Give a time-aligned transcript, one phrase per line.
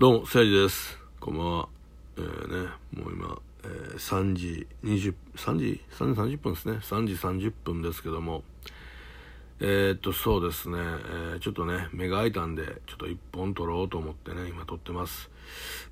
[0.00, 0.96] どうも、せいじです。
[1.18, 1.68] こんばんは。
[2.18, 6.74] えーね、もう今、えー3時20、3時 ?3 時30分ですね。
[6.74, 8.44] 3時30分ですけども、
[9.60, 15.30] えー、っと、そうですね、えーちょっとね、目が開いたんで、ちょっと一本撮ろうと思ってね、今撮ってます。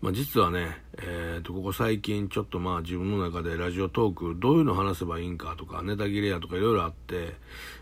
[0.01, 7.35] まあ実はね、えーっと、ここ最近ちょっとまあ自分の中でラジオトーク、どういうの話せばいいんかとか、ネタ切れやとかいろいろあって、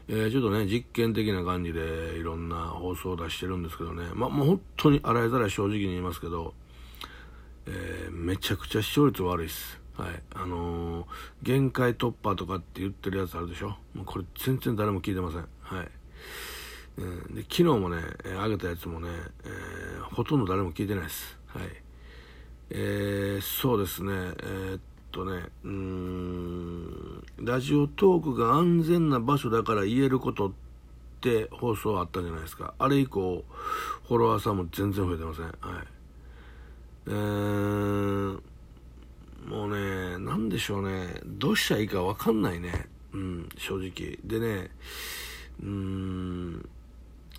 [0.09, 1.81] えーちょっとね、実験的な感じで
[2.19, 6.55] いろんな放送を出してるんですけどね、まあもう本当に洗いざらい正直に言いますけど、
[7.67, 9.81] えめちゃくちゃ視聴率悪いです。
[9.97, 10.23] はい。
[10.35, 11.07] あの
[11.43, 13.77] 限界突破とかって言ってるやつあるでしょ？
[13.95, 15.47] もうこれ全然誰も聞いてません。
[15.65, 15.89] はい。
[16.97, 19.09] うん、で昨日もね、えー上げたやつもね、
[19.45, 21.37] えーほとんど誰も聞いてないです。
[21.47, 21.63] はい。
[22.71, 30.53] えーそうですね、えーっとね、うん、ラジオトークが安全な場所だから言えることっ
[31.21, 32.75] て放送あったじゃないですか。
[32.79, 33.45] あれ以降、
[34.09, 35.45] フォロワーさんも全然増えてません。
[35.47, 35.55] はい。
[37.09, 38.41] えー
[39.47, 44.19] もうね、なんでしょうね、どうしたらいいか分かんないね、うん、正直。
[44.25, 44.71] でね、
[45.63, 46.69] うん、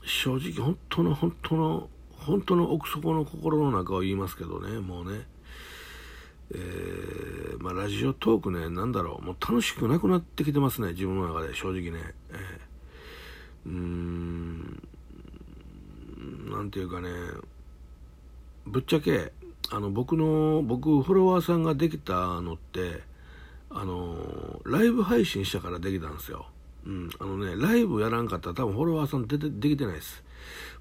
[0.04, 5.28] 正直、本当の、本当の、本当の奥底の心の中を言いますけどね、もうね、
[6.54, 12.14] えーまあ、ラジオトークね、なんだろう、もう楽しくなくなってきてますね、自分の中で、正直ね。
[12.32, 13.70] えー。
[13.70, 14.82] うーん、
[16.52, 17.10] なんていうかね、
[18.66, 19.32] ぶっちゃけ
[19.72, 23.02] あの僕の僕フォロワーさんができたのって
[23.70, 26.48] あのライブ配信したからできたんですよ、
[26.86, 30.24] うん、あのねライブやらんかったら多分フォロワーさん出てできてないです。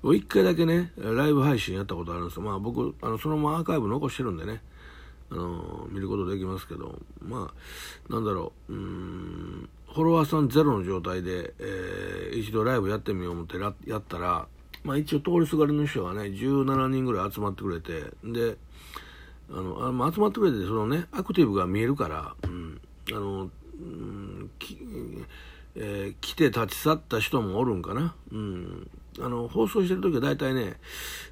[0.03, 2.43] 僕一回だけねライブ配信やったことあるんですよ。
[2.43, 4.63] まあ僕あのそのままアーカイブ残してるんでね。
[5.31, 6.99] あの見ることできますけど。
[7.21, 7.51] ま
[8.09, 8.73] あなんだろう。
[8.73, 9.69] うん。
[9.95, 14.47] フォロワーさんゼロの状態で、えー一度ライブやってみよう思ってややったら
[14.83, 18.57] まあ一応通りすがりの人がね17人ぐらい集まってくれてで
[19.51, 22.81] あのあまあ集まってくれてそのねアクティブが見えるから、うん、
[23.11, 24.51] あの、うん
[25.77, 28.91] えー来て立ち去った人もおるんかな、うん、
[29.21, 30.75] あの放送してる時は大体ね、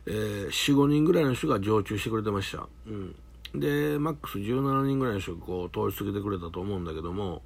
[0.07, 3.15] えー、45人ぐらいの人が常駐してくれてました、うん、
[3.55, 7.43] でマックス17人ぐらいの人がこう通り過ぎてくれたと思うんだけども、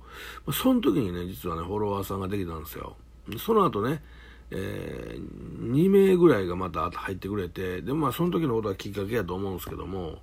[0.53, 2.97] その時にね実はねフォロワーさんができたんですよ。
[3.39, 4.03] その後ね
[4.51, 10.19] えー2名ぐらいがまた入ってくれてで、まあ、その時のことはきっかけやと思うんですけども、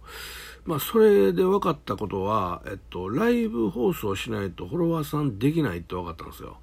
[0.65, 6.57] まあ、それで分かったことは、えっと、ライブ放送しないとフォロワーさんできないって分かったんですよ。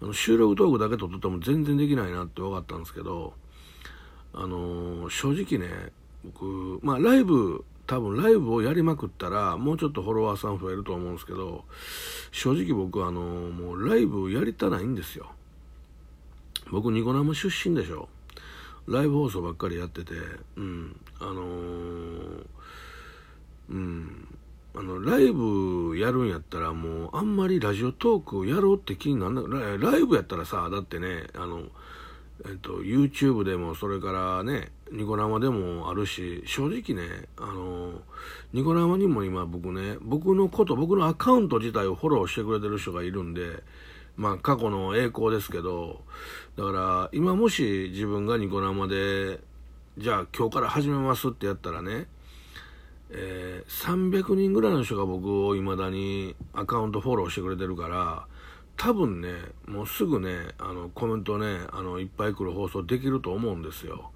[0.00, 3.34] あの収録トークだけ撮ってても全然できないなって分かったんですけど、
[4.32, 5.90] あのー正直ね
[6.24, 11.64] 僕、まあ、ライブ多分ライブをやりまくったらもうちょっとフォロワーさん増えると思うんですけど
[12.32, 15.30] 正直僕あのーもうライブやりたないんですよ。
[16.70, 18.08] 僕ニコ生出身でしょ。
[18.88, 20.12] ライブ放送ばっかりやってて
[20.56, 22.46] うんあのー
[23.70, 24.28] うん。
[24.78, 31.62] あのライブやるんやったらもうあんまりラジオトークやろうって気にならないライブやったらさだってねあの
[32.44, 38.02] えっと YouTube でもそれからねニコ生でもあるし正直ねあの
[38.52, 43.62] ニコ生にも今僕ね僕のこと僕のアカウント自体をフォローしてくれてる人がいるんで
[44.16, 46.02] まあ過去の栄光ですけど
[46.58, 49.40] だから今もし自分がニコ生で
[49.96, 52.08] じゃあ今日から始めますってやったらね
[53.10, 53.70] えー
[54.10, 58.26] 300人ぐらいの人が僕をいまだにアカウントフォローしてくれてるから
[58.76, 59.30] 多分ね
[59.66, 64.10] もうすぐねあのコメントねあのいっぱい来る放送できると思うんですよ。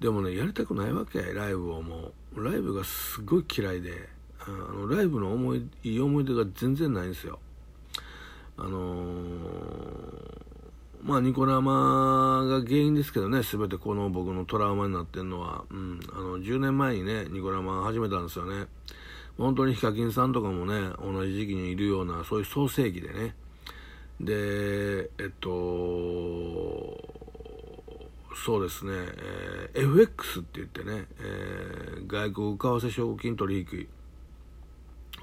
[0.00, 2.12] でもねやりたくないわけライブをもう。
[2.36, 4.08] ライブがすごい嫌いで
[4.40, 7.38] あのライブの思いいい思い出が全然ないんですよ。
[8.56, 10.43] あのー
[11.04, 18.66] まあニコ生が原因ですけどね全てこの僕のトラウマになってるのは、うん、あの10年前にねニコ生始めたんですよね。
[19.36, 23.34] 本当にヒカキンさんとかもね同じ時期にいるようなそういう創世紀でね。
[24.18, 25.50] でえっと
[28.34, 33.88] そうですね、えー FX って言ってね、えー外国為替証拠金取引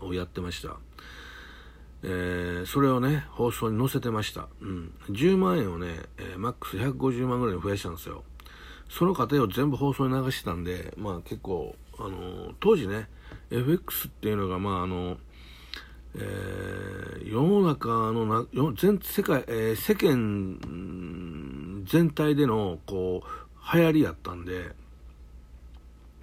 [0.08, 0.78] をやってました。
[2.04, 5.88] えーそれをね放送に載せてました、うん、10万円をね、
[6.18, 8.24] えーマックス150万ぐらいに増やしたんですよ。
[8.90, 13.08] その過程を全部放送に流してたんでまあ結構あのー当時ね
[13.50, 15.18] FX っていうのがまああの
[16.16, 18.46] えー世の中のな
[18.76, 24.72] 全世界、えー世間全体でのこう流行りやったんで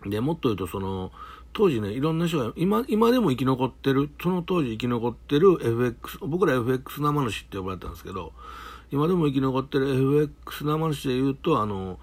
[0.07, 1.11] でもっと言うとその
[1.58, 8.32] 当時ねいろんな人が今今でも生き残ってるその当時生き残ってる FX 僕ら FX 生主って呼ばれたんですけど
[8.93, 11.99] 今でも生き残ってる FX 生主で言うとあの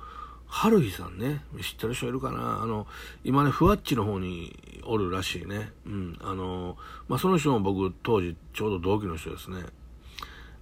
[0.48, 2.62] 春日さんね、知ってる人いるかな？
[2.62, 2.88] あの、
[3.26, 5.72] 今ね、ふわっちの方におるらしいね。
[5.86, 6.18] うん。
[6.22, 6.78] あの、
[7.10, 9.66] まあ、その人も僕、当時、ちょうど同期の人ですね。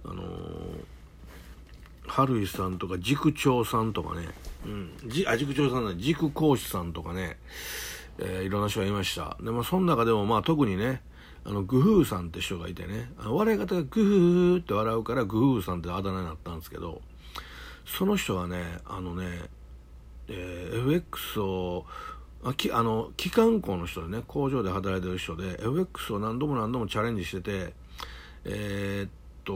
[0.04, 0.24] あの、
[2.08, 4.28] 春日さんとか、塾長さんとかね、
[4.66, 4.90] うん。
[5.06, 7.36] じあ、塾長さんね、塾講師さんとかね、
[8.18, 9.36] えー、いろんな人がいました。
[9.42, 11.02] で、まあ、その中でも、まあ、特にね、
[11.44, 17.02] あの、グフーさんって人がいてね、あの笑い方がグフーって笑うから、グフーさんってあだ名になったんですけど、
[17.84, 19.26] その人はね、あのね、
[20.28, 21.84] えー、FX を
[22.44, 27.72] あきあの機関工の人でね工場で働いてる人で FX を何度も何度もチャレンジしてて
[28.44, 29.10] えー、っ
[29.44, 29.52] と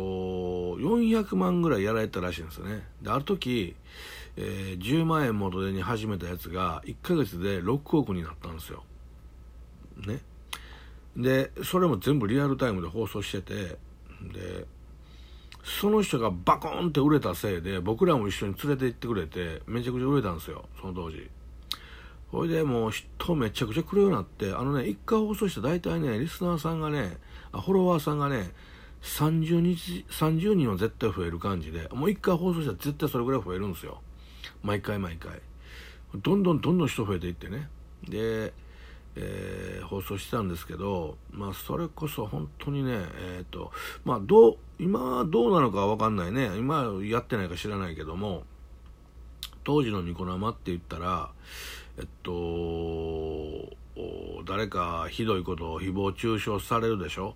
[0.79, 3.77] 400万ぐらいやられたらしいんですよねである時、
[4.40, 8.85] えー、10万円元手に始めたやつが1ヶ月で6億になったんですよ。
[10.06, 10.20] ね。
[11.17, 13.55] でそれも全部リアルタイムで放送してて
[14.32, 14.67] で
[15.64, 21.29] その人がバコーンって売れたせいで僕らも一緒に連れて行ってくれてめちゃくちゃ売れたんですよその当時。
[22.31, 27.17] ほいでもう人めちゃくちゃ来るようになってあのね一回放送した大体ねリスナーさんがね
[27.50, 28.52] あフォロワーさんがね
[29.02, 34.00] 30日30人は絶対増える感じでもう一回放送したら絶対それぐらい増えるんですよ。
[34.62, 35.41] 毎回毎回。
[36.15, 37.69] どんどんどんどん人増えていってね。
[38.09, 38.53] で
[39.21, 43.73] えー、放送してたんですけど、まあ、それこそ本当にね、えーと
[44.05, 46.56] まあ、どう今どうなのか分かんないね。
[46.56, 48.45] 今やってないか知らないけども
[49.65, 51.31] 当時のニコ生って言ったら
[51.99, 53.77] えっと
[54.47, 57.35] 誰かひどいことを誹謗中傷されるでしょ？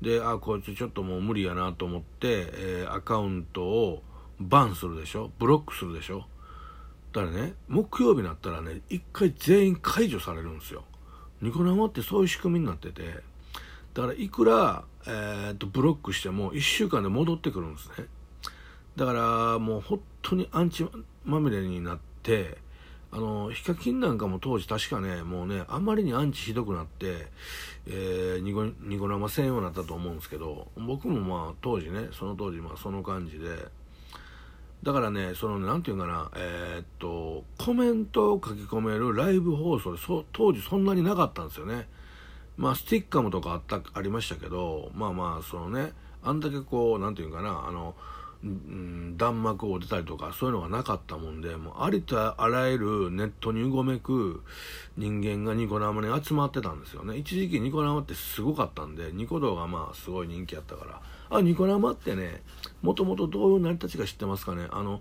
[0.00, 4.02] であこいつちょっともう無理やなと思って、えー、アカウントを
[4.40, 5.30] バンするでしょ？
[5.38, 6.24] ブロックするでしょ？
[7.12, 10.84] だからね木曜日になったらね一回全員解除されるんですよ。
[11.40, 13.32] ニコ生ってそういう仕組みになってて。
[13.94, 18.06] だからいくら、えー、とブロックしても1週間で戻ってくるんですね。
[18.96, 20.86] だからもう本当にアンチ
[21.24, 22.58] まみれになって
[23.10, 27.28] あのヒカキンなんかも当時確かねもうねあんまりにアンチひどくなって、
[27.86, 33.68] えー、ニコニコ生専用になったと思うんですけど僕もまあ当時ねその当時まあその感じで
[34.82, 41.88] だからね、その、なんていうかな、えー、っと、コメントを書き込めるライブ放送で、そ当時そんなになかったんですよね。
[42.56, 45.92] まあ、スティッカムとかあった、ありましたけど、まあまあ、そのね、
[46.24, 47.94] あんだけこう、なんていうかな、あの、
[48.44, 54.42] うん、弾幕を出たりとかそういうのがなかったもんでもうありとあらゆるネットにうごめく
[54.96, 57.16] 人間がニコ生に集まってたんですよね。
[57.16, 61.00] 一時期ニコ生ってすごかったんでニコ動がまあすごい人気あったから。
[61.30, 62.42] あニコ生ってね
[62.82, 64.66] もともとどういう成り立ちか知ってますかね。
[64.70, 65.00] あの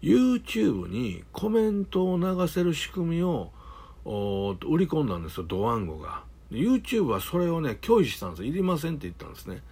[0.00, 3.50] YouTube にコメントを流せる仕組みを
[4.04, 6.22] 売り込んだんですよドワンゴが。
[6.52, 9.62] YouTube はそれをね拒否したんですいりませんって言ったんですね。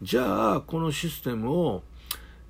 [0.00, 1.82] じゃあこのシステムを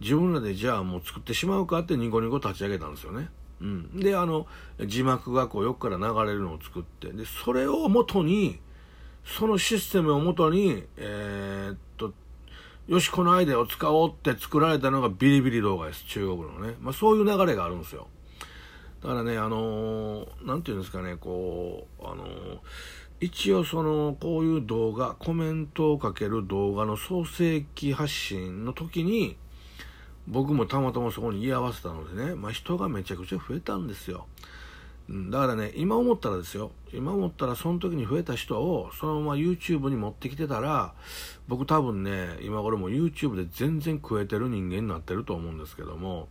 [0.00, 3.28] 自分らでじゃあもう作ってしまうかってニコニコ立ち上げたんですよね。
[3.60, 4.46] うん、であの
[4.86, 8.60] 字幕がこう横から流れるのを作ってでそれを元に
[9.24, 12.12] そのシステムを元にえー、っと
[12.86, 18.06] よしこのアイデアを使おうって作られたのがビリビリ動画です中国のね、まあ、そういう流れがあるんですよ。
[19.02, 22.26] だからねあの何、て言うんですかねこうあの
[23.20, 29.36] 一応そのこういう動画コメントをかける動画の創世記発信の時に
[30.30, 34.26] 僕もたまたまそこに居合わせたのでね、まあ、人がめちゃくちゃ増えたんですよ。
[35.08, 40.93] だからね、今思ったらですよ、今思ったらその時に増えた人をそのまま YouTube に持ってきてたら、
[41.48, 46.29] 僕多分ね、今頃も YouTube で全然食えてる人間になってると思うんですけども、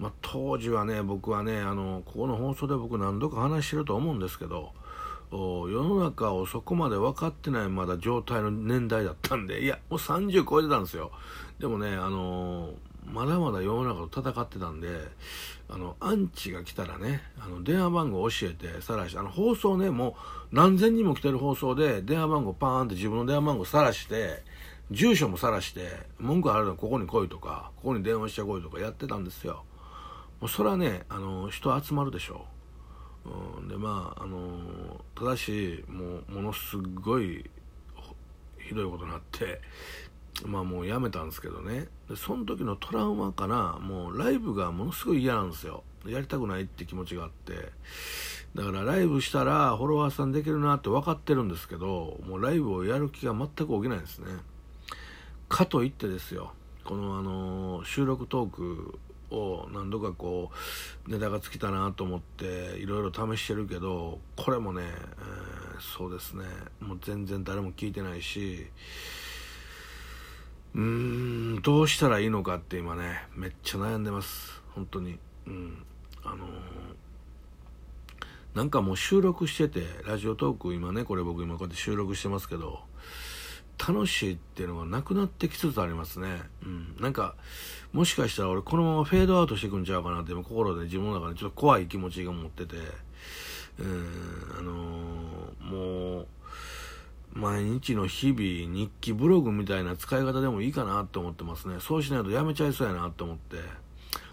[0.00, 4.72] まあ、当時はね、僕はね、あの、ここの放送で僕何度か話してると思うんですけど、
[5.30, 11.12] 世の中をそこまで分かってないまだ状態の年代だったんで、いや、もう30超えてたんですよ。
[11.60, 14.88] でもね、あのーまだまだ世の中と戦ってたんで、
[15.68, 20.16] あの、アンチが来たらね、あの、電話番号教えて、さらし、あの、放送ね、も
[20.52, 24.42] う何千人も来てる放送で、電話番号パーンって自分の電話番号さらして、
[24.90, 29.64] 住所もさらして、文句あるのここに来いとか、ここに電話してこいとかやってたんですよ。
[30.40, 32.46] もうそれはね、あの、人集まるでしょ
[33.24, 33.60] う。
[33.60, 37.48] うん、で、まあ、あの、ただし、もう、ものすごい、
[38.58, 39.60] ひどいことになって、
[40.46, 41.88] まあもうやめたんですけどね。
[42.08, 45.82] でその時のトラウマかなもうライブがものすごい嫌なんですよ。
[46.06, 47.70] やりたくないって気持ちがあって。
[48.54, 54.26] だからライブしたらフォロワーさんできるなって分かってるんですけどもうライブをやる気が全く起きないんですね。
[55.48, 56.52] かといってですよ。
[56.84, 58.98] このあの収録トーク
[59.30, 60.50] を何度かこ
[61.06, 66.44] うネタが尽きたなと思っていろいろ試してるけどこれもね、えー、そうですね。
[66.80, 68.66] もう全然誰も聞いてないし
[70.74, 74.62] うーんどうしたらいいのかって今ねめっちゃ悩んでます。
[74.74, 75.18] 本当に。
[75.46, 75.84] うん。
[76.24, 76.48] あのー、
[78.54, 82.80] なんかもう収録しててラジオトーク今ねこれ僕今こうやって収録してますけど
[83.78, 86.42] 楽しいっていうのがなくなってきつつありますね。
[86.64, 86.96] うん。
[87.00, 87.34] なんか、
[87.92, 92.76] もしかしたら俺このままフェードアウトしてくんちゃうかなって心で自分の中でちょっと怖い気持ちが持ってて、
[93.80, 94.06] うん、
[94.58, 96.26] あのー、もう、
[97.32, 98.40] 毎日の日々
[98.74, 101.76] 日記ブログみたいな使い方でもいいかなって思ってますね。
[101.80, 103.56] そうしないとやめちゃいそうやなって思って、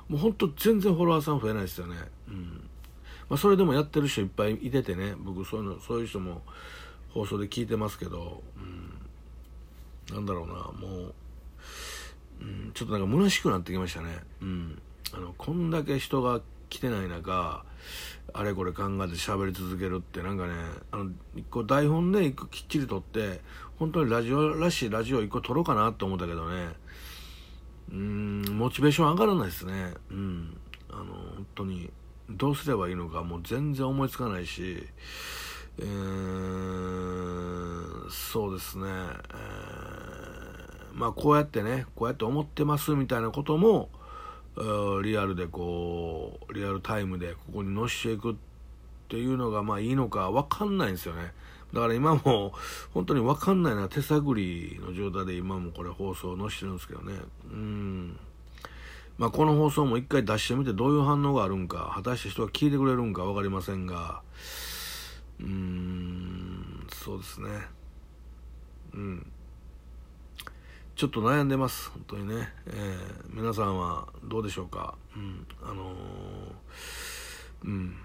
[0.10, 1.96] もうほんと全然フォロワーさん増えないですよね。
[2.28, 2.70] うん。
[3.30, 6.42] まあそれでもやってる人いっぱいいててね、僕そういうの、そういう人も
[7.14, 8.44] 放送で聞いてますけど、
[10.10, 10.16] うん。
[10.16, 10.54] なんだろうな。
[10.54, 11.14] もう、
[12.42, 14.18] うん、ちょっとなんか虚しくなってきましたね。
[14.42, 14.82] うん。
[15.14, 17.66] あのこんだけ人が来てない中
[18.34, 20.54] あれこれ考えて喋り続けるってなんかね
[20.92, 23.42] あの一個台本で一個きっちり撮って
[23.78, 26.68] 本当にラジオらしいラジオ一個撮ろうかなと思ったけどね。
[27.92, 29.96] うんモチベーション上がらないですね。
[30.12, 30.56] うん。
[30.92, 31.90] あの本当に
[32.30, 34.86] どうすればいいのかもう全然思いつかないし
[35.82, 43.90] えー、そうですね、えー、まあこうやってねこうやって思ってますみたいなことも
[45.04, 48.36] リアルでこうリアルタイムでここに載していくっ
[49.08, 51.32] ていうのがまあいいのか分かんないんですよね。
[51.74, 52.54] だから今も
[52.94, 57.14] 本当に分かんないな手探りの状態で今もこれ放送を載してるんですけどね。
[57.52, 58.20] うん。
[59.18, 64.22] まあこの放送も一回出してみてどういう反応があるんか果たして人が聞いてくれるんか分かりませんが。
[65.40, 67.50] うーんそうですね。
[68.94, 69.32] うん。
[71.00, 71.92] ちょっと悩んでます。
[71.92, 74.96] 本当にね、えー、皆さんはどうでしょうか？
[75.16, 75.48] うん。
[75.64, 75.96] あのー、
[77.64, 77.96] うん。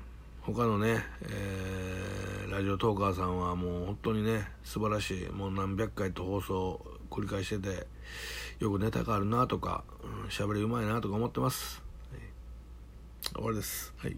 [0.42, 5.28] 他のね、えー、ラジオトーカーさんはもう本当にね素晴らしい。
[5.28, 7.88] もう何百回と放送繰り返してて
[8.60, 9.82] よくネタがあるなとか
[10.30, 11.82] 喋、うん、りうまいなとか思ってます、
[12.12, 12.20] はい、
[13.34, 13.92] 終わりです。
[13.96, 14.16] はい。